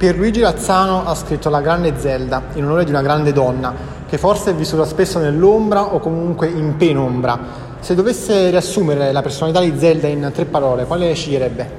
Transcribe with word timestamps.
Pierluigi 0.00 0.40
Lazzano 0.40 1.04
ha 1.04 1.14
scritto 1.14 1.50
La 1.50 1.60
grande 1.60 1.92
Zelda 1.98 2.44
in 2.54 2.64
onore 2.64 2.84
di 2.84 2.90
una 2.90 3.02
grande 3.02 3.34
donna 3.34 3.74
che 4.08 4.16
forse 4.16 4.52
è 4.52 4.54
vissuta 4.54 4.86
spesso 4.86 5.18
nell'ombra 5.18 5.92
o 5.92 5.98
comunque 5.98 6.46
in 6.46 6.78
penombra. 6.78 7.38
Se 7.80 7.94
dovesse 7.94 8.48
riassumere 8.48 9.12
la 9.12 9.20
personalità 9.20 9.60
di 9.60 9.78
Zelda 9.78 10.06
in 10.06 10.30
tre 10.32 10.46
parole, 10.46 10.86
quale 10.86 11.12
sceglierebbe? 11.12 11.70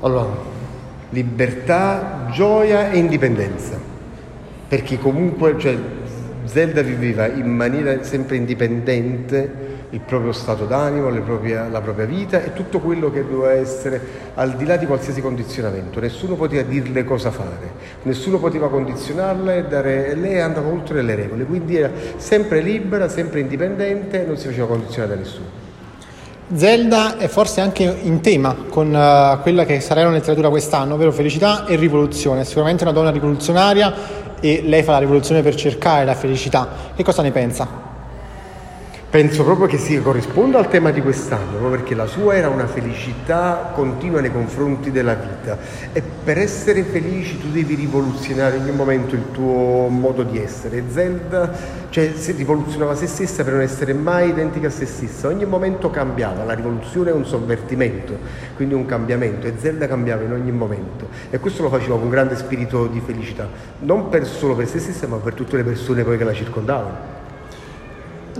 Allora, 0.00 0.26
libertà, 1.10 2.26
gioia 2.32 2.90
e 2.90 2.98
indipendenza. 2.98 3.78
Perché 4.66 4.98
comunque 4.98 5.54
cioè, 5.56 5.78
Zelda 6.46 6.82
viveva 6.82 7.28
in 7.28 7.46
maniera 7.46 8.02
sempre 8.02 8.34
indipendente 8.34 9.69
il 9.90 10.00
proprio 10.00 10.32
stato 10.32 10.66
d'animo, 10.66 11.10
propria, 11.22 11.68
la 11.68 11.80
propria 11.80 12.06
vita 12.06 12.42
e 12.42 12.52
tutto 12.52 12.78
quello 12.78 13.10
che 13.10 13.26
doveva 13.26 13.52
essere 13.52 14.00
al 14.34 14.54
di 14.54 14.64
là 14.64 14.76
di 14.76 14.86
qualsiasi 14.86 15.20
condizionamento. 15.20 16.00
Nessuno 16.00 16.34
poteva 16.36 16.62
dirle 16.62 17.04
cosa 17.04 17.30
fare, 17.30 17.72
nessuno 18.02 18.38
poteva 18.38 18.68
condizionarla 18.68 19.54
e 19.54 19.64
dare, 19.64 20.14
lei 20.14 20.40
andava 20.40 20.68
oltre 20.68 21.02
le 21.02 21.14
regole, 21.14 21.44
quindi 21.44 21.76
era 21.76 21.90
sempre 22.16 22.60
libera, 22.60 23.08
sempre 23.08 23.40
indipendente, 23.40 24.24
non 24.24 24.36
si 24.36 24.46
faceva 24.46 24.68
condizionare 24.68 25.14
da 25.14 25.20
nessuno. 25.20 25.68
Zelda 26.52 27.16
è 27.16 27.28
forse 27.28 27.60
anche 27.60 27.84
in 28.02 28.20
tema 28.20 28.56
con 28.68 28.88
uh, 28.88 29.40
quella 29.40 29.64
che 29.64 29.80
sarà 29.80 30.02
la 30.02 30.10
letteratura 30.10 30.48
quest'anno, 30.48 30.94
ovvero 30.94 31.12
felicità 31.12 31.64
e 31.66 31.76
rivoluzione. 31.76 32.44
Sicuramente 32.44 32.82
una 32.82 32.92
donna 32.92 33.10
rivoluzionaria 33.10 33.94
e 34.40 34.62
lei 34.64 34.82
fa 34.82 34.92
la 34.92 34.98
rivoluzione 34.98 35.42
per 35.42 35.54
cercare 35.54 36.04
la 36.04 36.14
felicità. 36.14 36.68
Che 36.96 37.04
cosa 37.04 37.22
ne 37.22 37.30
pensa? 37.30 37.79
Penso 39.10 39.42
proprio 39.42 39.66
che 39.66 39.76
si 39.76 40.00
corrisponda 40.00 40.58
al 40.58 40.68
tema 40.68 40.92
di 40.92 41.02
quest'anno, 41.02 41.68
perché 41.68 41.96
la 41.96 42.06
sua 42.06 42.36
era 42.36 42.48
una 42.48 42.68
felicità 42.68 43.72
continua 43.74 44.20
nei 44.20 44.30
confronti 44.30 44.92
della 44.92 45.14
vita 45.14 45.58
e 45.92 46.00
per 46.00 46.38
essere 46.38 46.84
felici 46.84 47.40
tu 47.40 47.48
devi 47.48 47.74
rivoluzionare 47.74 48.58
ogni 48.58 48.70
momento 48.70 49.16
il 49.16 49.32
tuo 49.32 49.88
modo 49.88 50.22
di 50.22 50.38
essere. 50.38 50.84
Zelda 50.90 51.52
cioè, 51.88 52.12
si 52.14 52.30
rivoluzionava 52.30 52.94
se 52.94 53.08
stessa 53.08 53.42
per 53.42 53.54
non 53.54 53.62
essere 53.62 53.94
mai 53.94 54.28
identica 54.28 54.68
a 54.68 54.70
se 54.70 54.86
stessa, 54.86 55.26
ogni 55.26 55.44
momento 55.44 55.90
cambiava, 55.90 56.44
la 56.44 56.54
rivoluzione 56.54 57.10
è 57.10 57.12
un 57.12 57.26
sovvertimento, 57.26 58.16
quindi 58.54 58.74
un 58.74 58.86
cambiamento 58.86 59.48
e 59.48 59.54
Zelda 59.58 59.88
cambiava 59.88 60.22
in 60.22 60.30
ogni 60.30 60.52
momento 60.52 61.08
e 61.30 61.40
questo 61.40 61.62
lo 61.62 61.68
faceva 61.68 61.98
con 61.98 62.10
grande 62.10 62.36
spirito 62.36 62.86
di 62.86 63.02
felicità, 63.04 63.48
non 63.80 64.08
per 64.08 64.24
solo 64.24 64.54
per 64.54 64.68
se 64.68 64.78
stessa 64.78 65.08
ma 65.08 65.16
per 65.16 65.34
tutte 65.34 65.56
le 65.56 65.64
persone 65.64 66.04
poi 66.04 66.16
che 66.16 66.22
la 66.22 66.32
circondavano. 66.32 67.09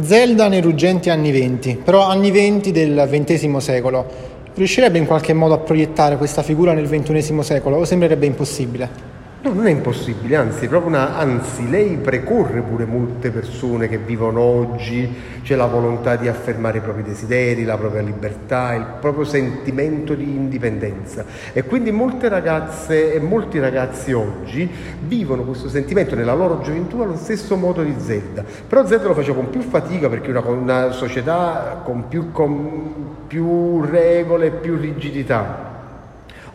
Zelda 0.00 0.48
nei 0.48 0.60
ruggenti 0.60 1.10
anni 1.10 1.32
venti, 1.32 1.80
però 1.82 2.02
anni 2.06 2.30
venti 2.30 2.72
del 2.72 3.08
XX 3.10 3.56
secolo. 3.56 4.06
Riuscirebbe 4.54 4.98
in 4.98 5.06
qualche 5.06 5.32
modo 5.32 5.54
a 5.54 5.58
proiettare 5.58 6.16
questa 6.16 6.42
figura 6.42 6.72
nel 6.72 6.88
XXI 6.88 7.42
secolo 7.42 7.76
o 7.76 7.84
sembrerebbe 7.84 8.26
impossibile? 8.26 9.07
No, 9.40 9.52
non 9.52 9.68
è 9.68 9.70
impossibile, 9.70 10.34
anzi, 10.34 10.66
una, 10.66 11.16
anzi, 11.16 11.70
lei 11.70 11.96
precorre 11.96 12.60
pure 12.60 12.84
molte 12.86 13.30
persone 13.30 13.86
che 13.86 13.96
vivono 13.96 14.40
oggi, 14.40 15.08
c'è 15.44 15.54
la 15.54 15.66
volontà 15.66 16.16
di 16.16 16.26
affermare 16.26 16.78
i 16.78 16.80
propri 16.80 17.04
desideri, 17.04 17.62
la 17.62 17.76
propria 17.76 18.02
libertà, 18.02 18.74
il 18.74 18.84
proprio 19.00 19.24
sentimento 19.24 20.14
di 20.14 20.24
indipendenza. 20.24 21.24
E 21.52 21.62
quindi 21.62 21.92
molte 21.92 22.28
ragazze 22.28 23.14
e 23.14 23.20
molti 23.20 23.60
ragazzi 23.60 24.12
oggi 24.12 24.68
vivono 25.06 25.44
questo 25.44 25.68
sentimento 25.68 26.16
nella 26.16 26.34
loro 26.34 26.60
gioventù 26.60 27.00
allo 27.00 27.16
stesso 27.16 27.54
modo 27.54 27.84
di 27.84 27.94
Zelda. 27.96 28.44
Però 28.66 28.84
Zelda 28.86 29.06
lo 29.06 29.14
faceva 29.14 29.36
con 29.36 29.50
più 29.50 29.60
fatica 29.60 30.08
perché 30.08 30.30
una, 30.30 30.40
una 30.48 30.90
società 30.90 31.80
con 31.84 32.08
più, 32.08 32.32
con 32.32 33.14
più 33.28 33.84
regole, 33.84 34.50
più 34.50 34.76
rigidità. 34.76 35.66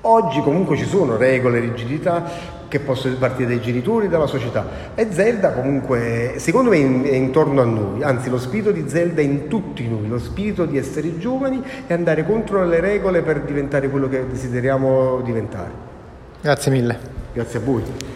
Oggi 0.00 0.40
comunque 0.40 0.76
ci 0.76 0.84
sono 0.84 1.16
regole, 1.16 1.60
rigidità 1.60 2.60
che 2.72 2.80
possono 2.80 3.14
partire 3.16 3.48
dai 3.48 3.60
genitori, 3.60 4.08
dalla 4.08 4.26
società. 4.26 4.66
E 4.94 5.08
Zelda 5.10 5.52
comunque, 5.52 6.36
secondo 6.38 6.70
me, 6.70 6.78
è 7.02 7.14
intorno 7.14 7.60
a 7.60 7.66
noi, 7.66 8.02
anzi 8.02 8.30
lo 8.30 8.38
spirito 8.38 8.72
di 8.72 8.88
Zelda 8.88 9.20
è 9.20 9.24
in 9.24 9.46
tutti 9.46 9.86
noi, 9.86 10.08
lo 10.08 10.18
spirito 10.18 10.64
di 10.64 10.78
essere 10.78 11.18
giovani 11.18 11.62
e 11.86 11.92
andare 11.92 12.24
contro 12.24 12.64
le 12.64 12.80
regole 12.80 13.20
per 13.20 13.42
diventare 13.42 13.90
quello 13.90 14.08
che 14.08 14.26
desideriamo 14.26 15.20
diventare. 15.20 15.70
Grazie 16.40 16.70
mille. 16.72 16.98
Grazie 17.34 17.58
a 17.58 17.62
voi. 17.62 18.10